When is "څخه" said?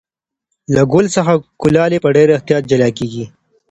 1.15-1.33